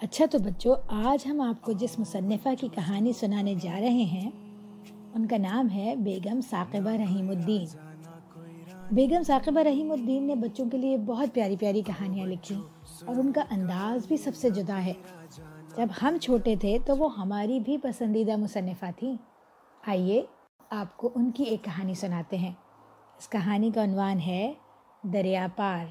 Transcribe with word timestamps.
اچھا 0.00 0.24
تو 0.30 0.38
بچوں، 0.38 0.74
آج 0.88 1.26
ہم 1.26 1.40
آپ 1.40 1.62
کو 1.62 1.72
جس 1.72 1.98
مصنفہ 1.98 2.48
کی 2.60 2.68
کہانی 2.68 3.12
سنانے 3.12 3.54
جا 3.54 3.80
رہے 3.80 3.88
ہیں، 3.88 4.30
ان 5.14 5.26
کا 5.26 5.36
نام 5.36 5.70
ہے 5.70 5.96
بیگم 5.96 6.40
ثاقبہ 6.50 6.90
رحیم 6.90 7.30
الدین۔ 7.30 7.66
بیگم 8.90 9.22
ثاقبہ 9.22 9.60
رحیم 9.60 9.92
الدین 9.92 10.22
نے 10.22 10.34
بچوں 10.34 10.70
کے 10.70 10.78
لیے 10.78 10.96
بہت 10.96 11.34
پیاری 11.34 11.56
پیاری 11.56 11.82
کہانیاں 11.82 12.26
لکھی 12.26 12.56
اور 13.06 13.16
ان 13.16 13.32
کا 13.32 13.44
انداز 13.50 14.06
بھی 14.06 14.16
سب 14.16 14.34
سے 14.34 14.50
جدا 14.50 14.84
ہے۔ 14.84 14.92
جب 15.76 15.86
ہم 16.02 16.16
چھوٹے 16.18 16.56
تھے 16.56 16.78
تو 16.86 16.96
وہ 16.96 17.18
ہماری 17.18 17.60
بھی 17.60 17.78
پسندیدہ 17.78 18.36
مصنفہ 18.36 18.86
تھیں۔ 18.96 19.14
آئیے 19.86 20.22
آپ 20.70 20.96
کو 20.96 21.10
ان 21.14 21.30
کی 21.30 21.42
ایک 21.42 21.64
کہانی 21.64 21.94
سناتے 21.94 22.36
ہیں۔ 22.36 22.52
اس 23.18 23.28
کہانی 23.28 23.70
کا 23.74 23.84
عنوان 23.84 24.20
ہے 24.20 24.52
دریا 25.02 25.46
پار۔ 25.56 25.86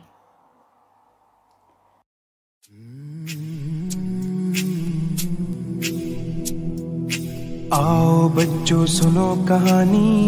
آؤ 7.79 8.29
بچوں، 8.29 8.86
سنو 8.86 9.45
کہانی۔ 9.47 10.27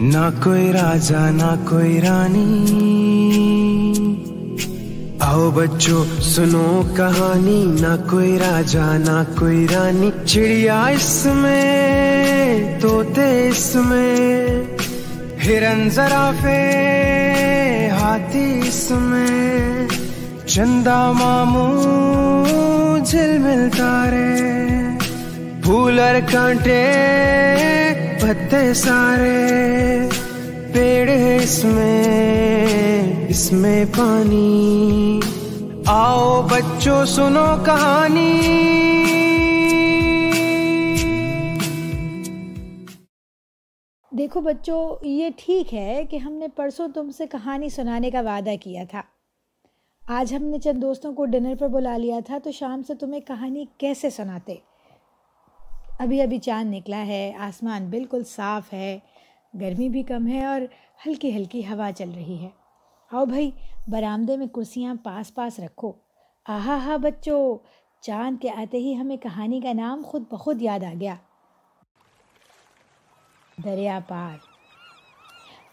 نہ 0.00 0.30
کوئی 0.44 0.72
راجا، 0.72 1.30
نہ 1.30 1.54
کوئی 1.68 2.00
رانی۔ 2.00 2.64
آؤ 5.20 5.50
بچوں، 5.50 6.20
سنو 6.20 6.82
کہانی۔ 6.96 7.64
نہ 7.80 8.10
کوئی 8.10 8.38
راجا، 8.38 8.96
نہ 8.96 9.22
کوئی 9.38 9.66
رانی۔ 9.74 10.10
چڑیا 10.26 10.86
اس 10.86 11.26
میں 11.34 12.78
توتے 12.80 13.48
اس 13.48 13.74
میں۔ 13.74 14.46
ہرن 15.44 15.90
زرافے 15.90 16.70
ہاتھی 18.00 18.60
اس 18.68 18.92
میں۔ 18.94 19.88
چندا 20.46 21.12
ماموں، 21.12 22.98
جھل 23.06 23.38
ملتا 23.38 24.04
رے 24.10 24.73
پھولر 25.64 26.20
کانٹے، 26.32 26.86
پتے 28.20 28.74
سارے، 28.74 29.48
پیڑ 30.72 31.10
اس 31.10 31.64
میں 31.64 33.26
اس 33.28 33.52
میں 33.52 33.84
پانی۔ 33.96 35.20
آؤ 35.86 36.42
بچوں، 36.42 37.04
سنو 37.04 37.64
کہانی۔ 37.64 38.40
دیکھو 44.10 44.40
بچوں، 44.40 44.96
یہ 45.02 45.28
ٹھیک 45.36 45.74
ہے 45.74 46.02
کہ 46.10 46.16
ہم 46.16 46.32
نے 46.32 46.48
پرسوں 46.48 46.88
تم 46.94 47.10
سے 47.10 47.26
کہانی 47.26 47.68
سنانے 47.68 48.10
کا 48.10 48.20
وعدہ 48.20 48.50
کیا 48.60 48.84
تھا۔ 48.90 49.02
آج 50.08 50.34
ہم 50.34 50.42
نے 50.42 50.58
چند 50.58 50.82
دوستوں 50.82 51.12
کو 51.12 51.24
ڈنر 51.24 51.54
پر 51.58 51.68
بلا 51.68 51.96
لیا 51.96 52.20
تھا، 52.26 52.38
تو 52.44 52.52
شام 52.52 52.82
سے 52.82 52.94
تمہیں 52.94 53.20
کہانی 53.20 53.64
کیسے 53.78 54.10
سناتے؟ 54.10 54.73
ابھی 55.98 56.22
ابھی 56.22 56.38
چاند 56.38 56.74
نکلا 56.74 57.06
ہے، 57.06 57.32
آسمان 57.38 57.86
بالکل 57.86 58.24
صاف 58.24 58.72
ہے، 58.72 58.98
گرمی 59.60 59.88
بھی 59.88 60.02
کم 60.02 60.28
ہے 60.28 60.44
اور 60.44 60.60
ہلکی 61.06 61.36
ہلکی 61.36 61.66
ہوا 61.66 61.90
چل 61.96 62.10
رہی 62.14 62.42
ہے۔ 62.42 62.48
آؤ 63.12 63.24
بھائی، 63.24 63.50
برآمدے 63.88 64.36
میں 64.36 64.46
کرسیاں 64.46 64.94
پاس 65.02 65.34
پاس 65.34 65.58
رکھو۔ 65.58 65.92
آہا 66.48 66.76
ہا 66.84 66.96
بچوں، 66.96 67.58
چاند 68.00 68.42
کے 68.42 68.50
آتے 68.50 68.78
ہی 68.78 68.96
ہمیں 68.96 69.16
کہانی 69.16 69.60
کا 69.60 69.72
نام 69.72 70.02
خود 70.06 70.24
بخود 70.30 70.62
یاد 70.62 70.84
آ 70.84 70.92
گیا۔ 71.00 71.14
دریا 73.64 73.98
پار۔ 74.08 74.36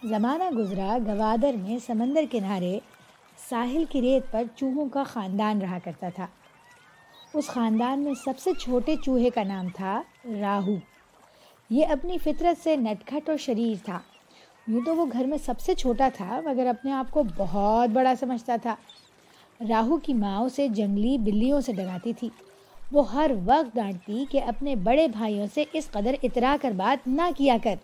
زمانہ 0.08 0.50
گزرا، 0.58 0.97
گوادر 1.08 1.56
میں 1.61 1.78
سمندر 1.85 2.23
کنارے 2.31 2.80
ساحل 3.50 3.83
کی 3.89 4.02
ریت 4.02 4.31
پر 4.31 4.44
چوہوں 4.56 4.89
کا 4.89 5.03
خاندان 5.03 5.61
رہا 5.61 5.78
کرتا 5.83 6.09
تھا۔ 6.16 6.28
اس 7.33 7.47
خاندان 7.47 8.00
میں 8.00 8.13
سب 8.25 8.39
سے 8.39 8.53
چھوٹے 8.53 8.95
چوہے 8.95 9.30
کا 9.30 9.44
نام 9.44 9.67
تھا 9.75 10.01
راہو۔ 10.25 10.75
یہ 11.69 11.85
اپنی 11.85 12.17
فطرت 12.17 12.63
سے 12.63 12.75
نٹکھٹ 12.75 13.29
اور 13.29 13.37
شریر 13.37 13.85
تھا۔ 13.85 13.99
یوں 14.67 14.81
تو 14.85 14.95
وہ 14.95 15.05
گھر 15.13 15.25
میں 15.25 15.37
سب 15.37 15.59
سے 15.59 15.73
چھوٹا 15.73 16.09
تھا، 16.13 16.41
مگر 16.45 16.65
اپنے 16.65 16.91
آپ 16.91 17.11
کو 17.11 17.23
بہت 17.37 17.89
بڑا 17.89 18.13
سمجھتا 18.19 18.55
تھا۔ 18.61 18.75
راہو 19.69 19.97
کی 19.97 20.13
ماں 20.13 20.39
اسے 20.39 20.67
جنگلی 20.67 21.17
بلیوں 21.17 21.61
سے 21.61 21.73
ڈراتی 21.73 22.13
تھی۔ 22.13 22.29
وہ 22.91 23.13
ہر 23.13 23.31
وقت 23.45 23.75
ڈانٹتی 23.75 24.25
کہ 24.29 24.43
اپنے 24.43 24.75
بڑے 24.75 25.07
بھائیوں 25.07 25.47
سے 25.53 25.63
اس 25.73 25.87
قدر 25.91 26.15
اترا 26.23 26.55
کر 26.61 26.71
بات 26.71 27.07
نہ 27.07 27.21
کیا 27.38 27.57
کر۔ 27.63 27.75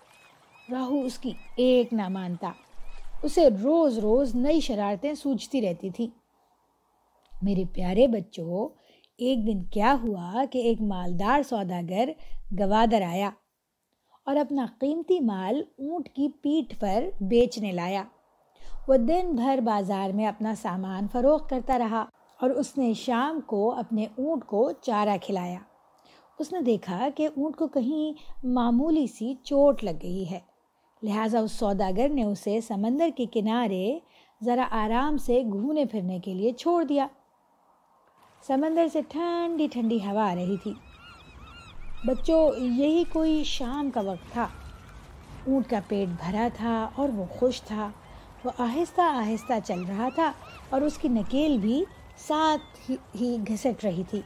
راہو 0.71 1.01
اس 1.01 1.17
کی 1.17 1.31
ایک 1.55 1.93
نہ 1.93 2.07
مانتا 2.07 2.51
اسے 3.23 3.47
روز 3.63 3.99
روز 3.99 4.35
نئی 4.35 4.59
شرارتیں 4.59 5.13
سوچتی 5.13 5.61
رہتی 5.61 5.89
تھی 5.89 6.07
میرے 7.41 7.63
پیارے 7.73 8.07
بچوں 8.07 8.69
ایک 9.17 9.47
دن 9.47 9.63
کیا 9.63 9.95
ہوا 10.03 10.43
کہ 10.51 10.59
ایک 10.59 10.81
مالدار 10.81 11.41
سوداگر 11.43 12.09
گوادر 12.59 13.01
آیا 13.01 13.29
اور 14.25 14.35
اپنا 14.35 14.65
قیمتی 14.79 15.19
مال 15.19 15.61
اونٹ 15.79 16.09
کی 16.09 16.29
پیٹھ 16.29 16.79
پر 16.79 17.03
بیچنے 17.21 17.71
لایا۔ 17.71 18.03
وہ 18.87 18.97
دن 18.97 19.31
بھر 19.35 19.59
بازار 19.63 20.09
میں 20.09 20.27
اپنا 20.27 20.55
سامان 20.55 21.07
فروخت 21.11 21.49
کرتا 21.49 21.77
رہا 21.77 22.05
اور 22.41 22.49
اس 22.49 22.77
نے 22.77 22.93
شام 22.93 23.39
کو 23.41 23.71
اپنے 23.71 24.03
اونٹ 24.03 24.45
کو 24.45 24.71
چارہ 24.71 25.17
کھلایا۔ 25.21 25.59
اس 26.39 26.53
نے 26.53 26.61
دیکھا 26.61 27.07
کہ 27.15 27.27
اونٹ 27.37 27.55
کو 27.55 27.67
کہیں 27.67 28.13
معمولی 28.47 29.07
سی 29.07 29.33
چوٹ 29.43 29.83
لگ 29.83 29.97
گئی 30.03 30.31
ہے۔ 30.31 30.39
لہٰذا 31.03 31.39
اس 31.39 31.51
سوداگر 31.51 32.09
نے 32.09 32.23
اسے 32.23 32.61
سمندر 32.61 33.09
کے 33.17 33.25
کنارے 33.31 33.99
ذرا 34.43 34.67
آرام 34.71 35.17
سے 35.17 35.43
گھومنے 35.43 35.85
پھرنے 35.85 36.19
کے 36.19 36.33
لیے 36.33 36.51
چھوڑ 36.51 36.83
دیا۔ 36.83 37.07
سمندر 38.47 38.87
سے 38.93 39.01
ٹھنڈی 39.09 39.67
ٹھنڈی 39.71 39.97
ہوا 40.05 40.31
آ 40.31 40.35
رہی 40.35 40.57
تھی۔ 40.57 40.73
بچوں، 42.05 42.51
یہی 42.59 43.03
کوئی 43.13 43.43
شام 43.43 43.89
کا 43.89 44.01
وقت 44.01 44.33
تھا۔ 44.33 44.47
اونٹ 45.47 45.69
کا 45.69 45.79
پیٹ 45.87 46.07
بھرا 46.07 46.47
تھا 46.55 46.89
اور 46.95 47.09
وہ 47.09 47.25
خوش 47.25 47.61
تھا۔ 47.61 47.89
وہ 48.43 48.51
آہستہ 48.57 49.01
آہستہ 49.01 49.53
چل 49.65 49.81
رہا 49.87 50.09
تھا 50.15 50.31
اور 50.69 50.81
اس 50.81 50.97
کی 50.97 51.07
نکیل 51.07 51.57
بھی 51.57 51.85
ساتھ 52.17 52.91
ہی 52.91 53.37
گھسٹ 53.47 53.85
رہی 53.85 54.03
تھی۔ 54.09 54.21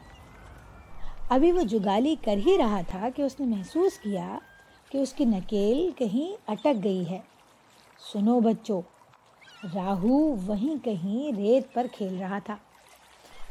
ابھی 1.30 1.52
وہ 1.52 1.62
جگالی 1.62 2.16
کر 2.26 2.38
ہی 2.46 2.58
رہا 2.58 2.82
تھا 2.88 3.09
کہ 3.16 3.22
اس 3.22 3.40
نے 3.40 3.46
محسوس 3.46 3.98
کیا 3.98 4.40
کہ 4.90 4.98
اس 4.98 5.14
کی 5.14 5.26
نکیل 5.26 5.90
کہیں 5.96 6.52
اٹک 6.52 6.84
گئی 6.84 7.09
ہے۔ 7.09 7.20
سنو 8.14 8.40
بچوں، 8.40 8.82
راہو 9.76 10.36
وہیں 10.46 10.86
کہیں 10.86 11.38
ریت 11.38 11.74
پر 11.74 11.88
کھیل 11.92 12.18
رہا 12.20 12.40
تھا۔ 12.40 12.56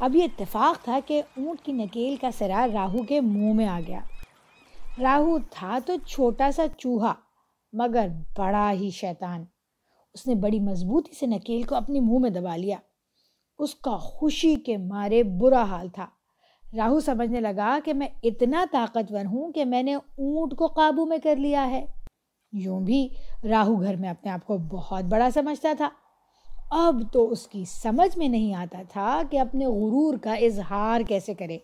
اب 0.00 0.16
یہ 0.16 0.24
اتفاق 0.24 0.84
تھا 0.84 0.98
کہ 1.06 1.22
اونٹ 1.36 1.60
کی 1.62 1.72
نکیل 1.72 2.16
کا 2.16 2.30
سرا 2.38 2.66
راہو 2.72 3.02
کے 3.02 3.20
منہ 3.20 3.52
میں 3.52 3.66
آ 3.66 3.80
گیا۔ 3.86 4.00
راہو 5.00 5.38
تھا 5.50 5.78
تو 5.86 5.92
چھوٹا 6.06 6.50
سا 6.50 6.66
چوہا، 6.78 7.14
مگر 7.72 8.06
بڑا 8.38 8.72
ہی 8.72 8.90
شیطان۔ 8.90 9.44
اس 10.14 10.26
نے 10.26 10.34
بڑی 10.34 10.60
مضبوطی 10.60 11.14
سے 11.14 11.26
نکیل 11.26 11.62
کو 11.62 11.74
اپنی 11.74 12.00
منہ 12.00 12.18
میں 12.18 12.30
دبا 12.30 12.56
لیا۔ 12.56 12.76
اس 13.58 13.74
کا 13.74 13.96
خوشی 13.96 14.54
کے 14.54 14.76
مارے 14.76 15.22
برا 15.22 15.62
حال 15.62 15.88
تھا۔ 15.88 16.06
راہو 16.76 17.00
سمجھنے 17.00 17.40
لگا 17.40 17.78
کہ 17.84 17.94
میں 17.94 18.08
اتنا 18.22 18.64
طاقتور 18.72 19.24
ہوں 19.24 19.52
کہ 19.52 19.64
میں 19.64 19.82
نے 19.82 19.94
اونٹ 19.94 20.56
کو 20.56 20.66
قابو 20.66 21.06
میں 21.06 21.18
کر 21.18 21.36
لیا 21.36 21.70
ہے۔ 21.70 21.86
یوں 22.52 22.80
بھی 22.80 23.08
راہو 23.44 23.82
گھر 23.82 23.96
میں 23.96 24.10
اپنے 24.10 24.30
آپ 24.30 24.46
کو 24.46 24.58
بہت 24.58 25.04
بڑا 25.04 25.30
سمجھتا 25.34 25.72
تھا۔ 25.76 25.88
اب 26.70 27.02
تو 27.12 27.30
اس 27.30 27.48
کی 27.48 27.64
سمجھ 27.64 28.18
میں 28.18 28.28
نہیں 28.28 28.54
آتا 28.54 28.82
تھا 28.88 29.22
کہ 29.30 29.40
اپنے 29.40 29.66
غرور 29.66 30.18
کا 30.18 30.34
اظہار 30.34 31.00
کیسے 31.00 31.34
کرے۔ 31.34 31.58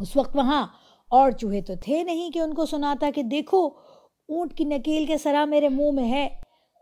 اس 0.00 0.16
وقت 0.16 0.36
وہاں 0.36 0.66
اور 1.08 1.30
چوہے 1.30 1.62
تو 1.62 1.72
تھے 1.82 2.02
نہیں 2.02 2.30
کہ 2.30 2.38
ان 2.38 2.54
کو 2.54 2.66
سناتا 2.66 3.10
کہ 3.14 3.22
دیکھو، 3.22 3.66
اونٹ 4.28 4.54
کی 4.54 4.64
نکیل 4.64 5.06
کے 5.06 5.18
سرا 5.18 5.44
میرے 5.44 5.68
منہ 5.68 5.90
میں 5.90 6.10
ہے۔ 6.10 6.28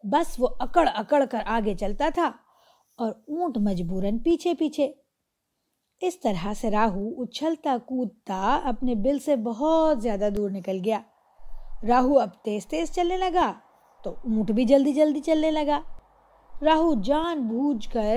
بس 0.02 0.36
وہ 0.38 0.48
اکڑ 0.58 0.88
اکڑ 0.94 1.24
کر 1.30 1.38
آگے 1.46 1.74
چلتا 1.74 2.08
تھا 2.14 2.30
اور 2.96 3.10
اونٹ 3.10 3.58
مجبوراً 3.58 4.18
پیچھے 4.18 4.54
پیچھے۔ 4.54 4.92
اس 6.00 6.20
طرح 6.20 6.54
سے 6.54 6.70
راہو 6.70 7.22
اچھلتا 7.22 7.76
کودتا 7.86 8.60
اپنے 8.64 8.94
بل 8.94 9.18
سے 9.18 9.36
بہت 9.36 10.02
زیادہ 10.02 10.28
دور 10.36 10.50
نکل 10.50 10.78
گیا۔ 10.84 11.00
راہو 11.88 12.18
اب 12.18 12.28
تیز 12.44 12.66
تیز 12.66 12.92
چلنے 12.92 13.16
لگا 13.16 13.52
تو 14.04 14.10
اونٹ 14.10 14.50
بھی 14.50 14.64
جلدی 14.64 14.92
جلدی 14.92 15.20
چلنے 15.20 15.50
لگا۔ 15.50 15.80
راہو 16.62 16.94
جان 17.02 17.42
بوجھ 17.42 17.88
کر 17.88 18.16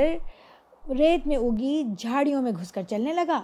ریت 0.90 1.28
میں 1.28 1.38
اگی 1.38 1.84
جھاڑیوں 1.98 2.42
میں 2.42 2.52
گھس 2.52 2.72
کر 2.72 2.84
چلنے 2.84 3.14
لگا۔ 3.14 3.42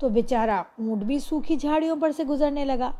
تو 0.00 0.08
بیچارہ 0.08 0.50
اونٹ 0.50 1.02
بھی 1.02 1.18
سوکھی 1.18 1.56
جھاڑیوں 1.56 1.96
پر 2.00 2.10
سے 2.12 2.24
گزرنے 2.24 2.64
لگا۔ 2.64 2.90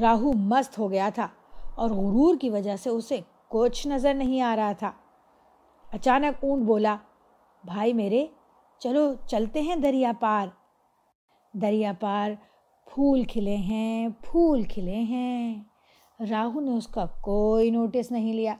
راہو 0.00 0.32
مست 0.32 0.78
ہو 0.78 0.90
گیا 0.90 1.08
تھا 1.14 1.28
اور 1.74 1.90
غرور 1.90 2.36
کی 2.40 2.50
وجہ 2.50 2.76
سے 2.76 2.90
اسے 2.90 3.20
کچھ 3.48 3.86
نظر 3.86 4.14
نہیں 4.14 4.40
آ 4.40 4.56
رہا 4.56 4.72
تھا۔ 4.72 4.92
اچانک 5.92 6.44
اونٹ 6.44 6.62
بولا، 6.62 6.96
بھائی 7.64 7.92
میرے، 7.92 8.26
چلو 8.78 9.14
چلتے 9.26 9.60
ہیں 9.60 9.76
دریا 9.76 10.12
پار۔ 10.20 10.48
دریا 11.52 11.92
پار 12.00 12.30
پھول 12.94 13.24
کھلے 13.24 13.56
ہیں، 13.56 14.08
پھول 14.08 14.62
کھلے 14.62 14.96
ہیں۔ 14.96 15.62
راہو 16.30 16.60
نے 16.60 16.70
اس 16.70 16.86
کا 16.86 17.06
کوئی 17.06 17.70
نوٹس 17.70 18.10
نہیں 18.10 18.32
لیا۔ 18.32 18.54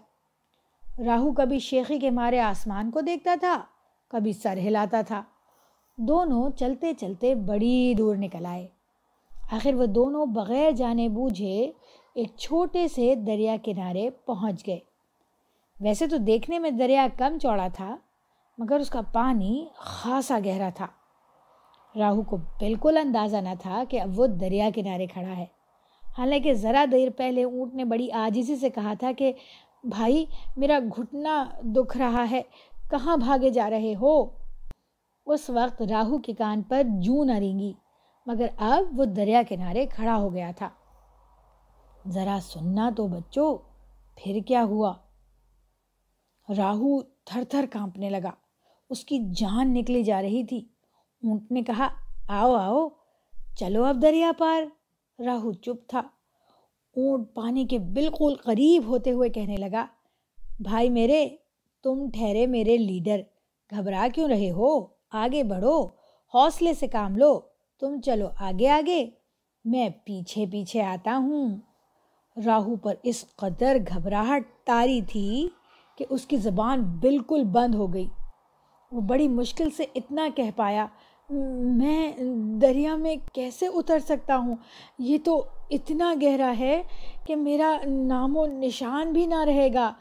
راہو 1.06 1.32
کبھی 1.32 1.58
شیخی 1.58 1.98
کے 1.98 2.10
مارے 2.10 2.40
آسمان 2.40 2.90
کو 2.90 3.00
دیکھتا 3.00 3.34
تھا، 3.40 3.62
کبھی 4.08 4.32
سر 4.32 4.58
ہلاتا 4.58 5.00
تھا۔ 5.02 5.22
دونوں 5.96 6.50
چلتے 6.50 6.94
چلتے 6.94 7.34
بڑی 7.34 7.94
دور 7.98 8.16
نکل 8.16 8.46
آئے۔ 8.46 8.68
آخر 9.52 9.74
وہ 9.74 9.86
دونوں 9.86 10.26
بغیر 10.26 10.70
جانے 10.70 11.08
بوجھے 11.08 11.72
ایک 12.14 12.36
چھوٹے 12.36 12.88
سے 12.88 13.14
دریا 13.14 13.56
کنارے 13.64 14.10
پہنچ 14.10 14.66
گئے۔ 14.66 14.78
ویسے 15.80 16.06
تو 16.06 16.16
دیکھنے 16.16 16.58
میں 16.58 16.70
دریا 16.70 17.06
کم 17.18 17.38
چوڑا 17.38 17.68
تھا، 17.74 17.96
مگر 18.58 18.78
اس 18.80 18.90
کا 18.90 19.00
پانی 19.12 19.66
خاصا 19.74 20.38
گہرا 20.44 20.68
تھا۔ 20.74 20.86
راہو 21.98 22.22
کو 22.22 22.36
بالکل 22.36 22.96
اندازہ 22.96 23.36
نہ 23.36 23.54
تھا 23.60 23.84
کہ 23.88 24.00
اب 24.00 24.20
وہ 24.20 24.26
دریا 24.26 24.70
کنارے 24.74 25.06
کھڑا 25.06 25.36
ہے۔ 25.36 25.46
حالانکہ 26.18 26.52
ذرا 26.52 26.84
دیر 26.92 27.08
پہلے 27.16 27.44
اونٹ 27.44 27.74
نے 27.74 27.84
بڑی 27.84 28.12
آجزی 28.12 28.56
سے 28.56 28.70
کہا 28.70 28.94
تھا 28.94 29.10
کہ 29.18 29.32
بھائی، 29.84 30.24
میرا 30.56 30.78
گھٹنا 30.96 31.44
دکھ 31.60 31.96
رہا 31.96 32.30
ہے۔ 32.30 32.42
کہاں 32.90 33.16
بھاگے 33.16 33.50
جا 33.50 33.70
رہے 33.70 33.94
ہو؟ 34.00 34.24
اس 35.26 35.50
وقت 35.50 35.82
راہو 35.82 36.18
کے 36.18 36.32
کان 36.32 36.62
پر 36.62 36.82
جوں 37.02 37.24
نہ 37.24 37.32
رینگی، 37.32 37.72
مگر 38.26 38.46
اب 38.56 39.00
وہ 39.00 39.04
دریا 39.04 39.42
کنارے 39.48 39.86
کھڑا 39.86 40.16
ہو 40.16 40.32
گیا 40.32 40.50
تھا۔ 40.56 40.68
ذرا 42.08 42.38
سننا 42.42 42.90
تو 42.96 43.06
بچوں، 43.06 43.56
پھر 44.16 44.38
کیا 44.46 44.64
ہوا؟ 44.64 44.94
راہو 46.56 47.02
تھر 47.02 47.42
تھر 47.50 47.64
کانپنے 47.72 48.10
لگا۔ 48.10 48.30
اس 48.90 49.04
کی 49.04 49.18
جان 49.36 49.74
نکلی 49.74 50.02
جا 50.02 50.22
رہی 50.22 50.44
تھی۔ 50.44 50.58
اونٹ 51.22 51.52
نے 51.52 51.62
کہا، 51.62 51.88
آؤ 52.28 52.52
آؤ، 52.54 52.88
چلو 53.56 53.84
اب 53.84 54.02
دریا 54.02 54.32
پار۔ 54.38 54.62
راہو 55.22 55.52
چپ 55.52 55.88
تھا۔ 55.88 56.02
اونٹ 56.98 57.34
پانی 57.34 57.64
کے 57.64 57.78
بالکل 57.78 58.34
قریب 58.44 58.82
ہوتے 58.86 59.12
ہوئے 59.12 59.28
کہنے 59.28 59.56
لگا، 59.56 59.86
بھائی 60.60 60.90
میرے، 60.90 61.28
تم 61.82 62.10
ٹھہرے 62.10 62.46
میرے 62.46 62.76
لیڈر، 62.76 63.20
گھبرا 63.70 64.06
کیوں 64.14 64.28
رہے 64.28 64.50
ہو؟ 64.50 64.86
آگے 65.12 65.42
بڑھو، 65.42 65.86
حوصلے 66.34 66.74
سے 66.74 66.86
کام 66.86 67.16
لو، 67.16 67.40
تم 67.80 68.00
چلو 68.00 68.28
آگے 68.40 68.68
آگے، 68.68 69.06
میں 69.64 69.88
پیچھے 70.04 70.46
پیچھے 70.52 70.82
آتا 70.82 71.16
ہوں۔ 71.16 71.56
راہو 72.46 72.76
پر 72.76 72.94
اس 73.02 73.24
قدر 73.36 73.76
گھبراہٹ 73.88 74.42
تاری 74.64 75.00
تھی 75.08 75.48
کہ 75.98 76.04
اس 76.10 76.26
کی 76.26 76.36
زبان 76.36 76.82
بالکل 76.82 77.44
بند 77.44 77.74
ہو 77.74 77.94
گئی۔ 77.94 78.08
وہ 78.92 79.00
بڑی 79.00 79.28
مشکل 79.28 79.70
سے 79.70 79.84
اتنا 79.94 80.28
کہہ 80.34 80.50
پایا 80.56 80.86
میں 81.30 82.12
دریا 82.60 82.96
میں 82.96 83.16
کیسے 83.32 83.66
اتر 83.66 83.98
سکتا 83.98 84.36
ہوں؟ 84.36 84.56
یہ 84.98 85.18
تو 85.24 85.44
اتنا 85.70 86.14
گہرا 86.22 86.52
ہے 86.58 86.82
کہ 87.26 87.36
میرا 87.36 87.76
نام 87.86 88.36
و 88.36 88.46
نشان 88.46 89.12
بھی 89.12 89.26
نہ 89.26 89.44
رہے 89.44 89.74
گا۔ 89.74 89.92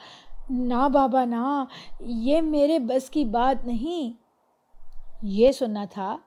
نہ 0.50 0.90
بابا، 0.94 1.26
نہ۔ 1.26 1.64
یہ 2.00 2.42
میرے 2.42 2.80
بس 2.80 3.10
کی 3.10 3.26
بات 3.26 3.66
نہیں۔ 3.66 4.22
یہ 5.22 5.52
سننا 5.52 5.86
تھا 5.90 6.18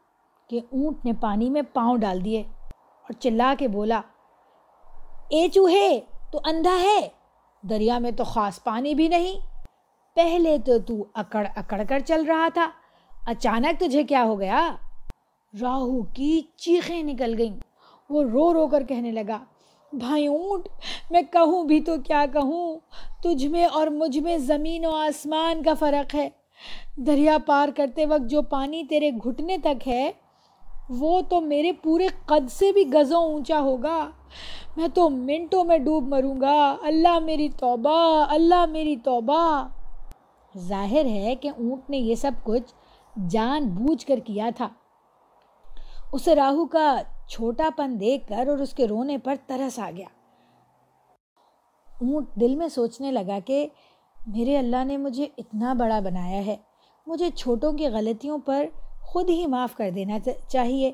کہ 0.51 0.61
اونٹ 0.73 1.05
نے 1.05 1.13
پانی 1.13 1.51
میں 1.51 1.63
پاؤں 1.63 1.99
ڈال 1.99 2.25
دیے 2.25 2.41
اور 3.03 3.13
چلا 3.13 3.55
کے 3.59 3.69
بولا، 3.69 4.01
اے 5.29 5.49
چوہے، 5.49 6.01
تو 6.33 6.41
اندھا 6.45 6.77
ہے۔ 6.83 7.09
دریا 7.63 7.99
میں 7.99 8.11
تو 8.11 8.25
خاص 8.25 8.65
پانی 8.65 8.95
بھی 8.95 9.09
نہیں۔ 9.09 9.41
پہلے 10.15 10.59
تو 10.59 10.79
تو 10.79 11.05
اکڑ 11.15 11.47
اکڑ 11.57 11.83
کر 11.89 11.99
چل 11.99 12.25
رہا 12.25 12.49
تھا۔ 12.55 12.71
اچانک 13.27 13.81
تجھے 13.81 14.03
کیا 14.03 14.25
ہو 14.25 14.41
گیا؟ 14.41 14.77
راہو 15.63 16.03
کی 16.03 16.41
چیخیں 16.57 17.03
نکل 17.03 17.35
گئیں۔ 17.39 17.61
وہ 18.11 18.23
رو 18.23 18.55
رو 18.55 18.67
کر 18.67 18.83
کہنے 18.83 19.11
لگا 19.11 19.39
بھائی 19.93 20.27
اونٹ، 20.27 20.69
میں 21.11 21.23
کہوں 21.33 21.65
بھی 21.65 21.81
تو 21.81 21.93
کیا 22.07 22.27
کہوں؟ 22.33 22.79
تجھ 23.23 23.47
میں 23.47 23.65
اور 23.65 23.87
مجھ 23.87 24.19
میں 24.19 24.39
زمین 24.39 24.87
و 24.87 24.91
آسمان 24.91 25.63
کا 25.63 25.75
فرق 25.75 26.15
ہے۔ 26.15 26.29
دریا 26.97 27.39
پار 27.47 27.69
کرتے 27.77 28.07
وقت 28.07 28.31
جو 28.31 28.43
پانی 28.43 28.85
تیرے 28.85 29.11
گھٹنے 29.11 29.59
تک 29.59 29.89
ہے، 29.89 30.11
وہ 30.89 31.21
تو 31.21 31.41
میرے 31.41 31.73
پورے 31.73 32.07
قد 32.27 32.51
سے 32.51 32.73
بھی 32.73 32.93
گزوں 32.95 33.23
اونچا 33.23 33.61
ہوگا۔ 33.61 34.11
میں 34.77 34.89
تو 34.95 35.11
منٹوں 35.11 35.65
میں 35.65 35.79
ڈوب 35.79 36.09
مروں 36.09 36.41
گا۔ 36.41 36.77
اللہ 36.83 37.19
میری 37.19 37.49
توبہ، 37.49 38.25
اللہ 38.29 38.67
میری 38.67 38.97
توبہ۔ 38.97 39.69
ظاہر 40.59 41.05
ہے 41.05 41.35
کہ 41.41 41.49
اونٹ 41.49 41.91
نے 41.91 41.97
یہ 41.97 42.15
سب 42.15 42.33
کچھ 42.45 42.75
جان 43.29 43.69
بوجھ 43.69 44.07
کر 44.07 44.19
کیا 44.19 44.51
تھا۔ 44.57 44.69
اسے 46.13 46.35
راہو 46.35 46.67
کا 46.67 47.03
چھوٹا 47.29 47.69
پن 47.77 48.01
دیکھ 48.01 48.29
کر 48.29 48.49
اور 48.49 48.59
اس 48.59 48.75
کے 48.75 48.87
رونے 48.87 49.19
پر 49.19 49.35
ترس 49.47 49.79
آ 49.79 49.91
گیا۔ 49.97 50.07
اونٹ 52.01 52.29
دل 52.35 52.55
میں 52.55 52.69
سوچنے 52.69 53.13
لگا 53.13 53.39
کہ 53.45 53.69
میرے 54.27 54.57
اللہ 54.59 54.85
نے 54.85 54.97
مجھے 54.97 55.27
اتنا 55.39 55.73
بڑا 55.73 56.01
بنایا 56.01 56.47
ہے، 56.47 56.57
مجھے 57.07 57.31
چھوٹوں 57.31 57.73
کی 57.73 57.89
غلطیوں 57.89 58.39
پر 58.39 58.67
خود 59.03 59.31
ہی 59.31 59.47
معاف 59.47 59.75
کر 59.75 59.91
دینا 59.91 60.19
چاہیے۔ 60.49 60.93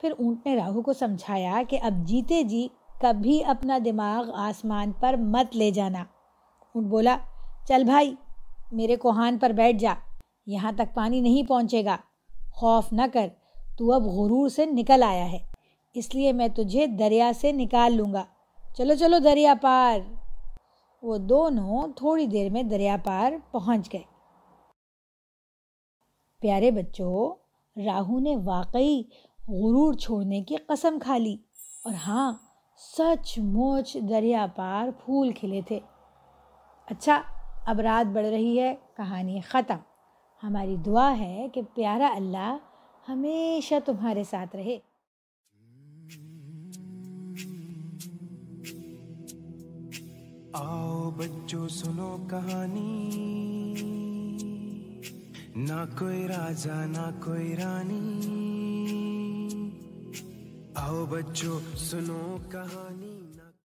پھر 0.00 0.10
اونٹ 0.10 0.46
نے 0.46 0.56
راہو 0.56 0.82
کو 0.82 0.92
سمجھایا 0.92 1.62
کہ 1.68 1.78
اب 1.82 1.92
جیتے 1.92 2.42
جی 2.42 2.68
کبھی 3.00 3.44
اپنا 3.44 3.78
دماغ 3.84 4.30
آسمان 4.34 4.92
پر 5.00 5.14
مت 5.18 5.56
لے 5.56 5.70
جانا۔ 5.70 6.04
اونٹ 6.74 6.86
بولا، 6.86 7.16
چل 7.68 7.84
بھائی، 7.84 8.14
میرے 8.72 8.96
کوہان 8.96 9.38
پر 9.38 9.50
بیٹھ 9.50 9.76
جا، 9.76 9.94
یہاں 10.46 10.72
تک 10.72 10.94
پانی 10.94 11.20
نہیں 11.20 11.48
پہنچے 11.48 11.84
گا۔ 11.84 11.96
خوف 12.54 12.92
نہ 12.92 13.02
کر۔ 13.12 13.28
تو 13.80 13.92
اب 13.92 14.02
غرور 14.02 14.48
سے 14.48 14.66
نکل 14.66 15.02
آیا 15.02 15.32
ہے۔ 15.32 15.38
اس 15.94 16.14
لیے 16.14 16.32
میں 16.32 16.48
تجھے 16.48 16.86
دریا 16.86 17.32
سے 17.40 17.52
نکال 17.52 17.96
لوں 17.96 18.12
گا۔ 18.12 18.24
چلو 18.76 18.94
چلو، 18.94 19.18
دریا 19.18 19.54
پار۔ 19.62 20.00
وہ 21.02 21.18
دونوں 21.18 21.88
تھوڑی 21.96 22.26
دیر 22.26 22.50
میں 22.50 22.62
دریا 22.62 22.96
پار 23.04 23.32
پہنچ 23.50 23.92
گئے۔ 23.92 24.02
پیارے 26.40 26.70
بچوں، 26.70 27.34
راہو 27.86 28.18
نے 28.18 28.36
واقعی 28.44 29.02
غرور 29.48 29.94
چھوڑنے 29.94 30.42
کی 30.42 30.56
قسم 30.56 30.98
کھا 31.02 31.16
لی۔ 31.16 31.36
اور 31.84 31.94
ہاں 31.94 32.32
سچ 32.98 33.38
موچ 33.38 33.96
دریا 34.08 34.46
پار 34.56 34.88
پھول 35.04 35.32
کھلے 35.32 35.60
تھے۔ 35.62 35.78
اچھا 36.86 37.22
اب 37.66 37.80
رات 37.80 38.12
بڑھ 38.12 38.26
رہی 38.26 38.60
ہے، 38.60 38.74
کہانی 38.96 39.40
ختم۔ 39.40 39.76
ہماری 40.42 40.76
دعا 40.76 41.18
ہے 41.18 41.46
کہ 41.54 41.62
پیارا 41.74 42.12
اللہ 42.16 42.56
ہمیشہ 43.08 43.74
تمہارے 43.84 44.24
ساتھ 44.24 44.56
رہے۔ 44.56 44.78
آؤ 50.52 51.10
بچوں، 51.10 51.68
سنو 51.68 52.26
کہانی۔ 52.30 53.10
نہ 55.56 55.98
کوئی 55.98 56.28
راجا، 56.28 56.86
نہ 56.86 57.10
کوئی 57.24 57.56
رانی۔ 57.56 58.20
آؤ 60.74 61.06
بچوں، 61.06 61.76
سنو 61.76 62.36
کہانی۔ 62.50 63.09